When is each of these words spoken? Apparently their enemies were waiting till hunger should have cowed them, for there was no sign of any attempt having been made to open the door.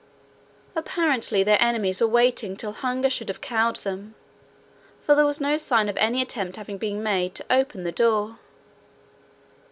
Apparently 0.75 1.43
their 1.43 1.61
enemies 1.61 2.01
were 2.01 2.07
waiting 2.07 2.55
till 2.57 2.71
hunger 2.71 3.07
should 3.07 3.27
have 3.27 3.39
cowed 3.39 3.75
them, 3.85 4.15
for 4.99 5.13
there 5.13 5.27
was 5.27 5.39
no 5.39 5.57
sign 5.57 5.87
of 5.87 5.97
any 5.97 6.23
attempt 6.23 6.55
having 6.57 6.79
been 6.79 7.03
made 7.03 7.35
to 7.35 7.45
open 7.51 7.83
the 7.83 7.91
door. 7.91 8.39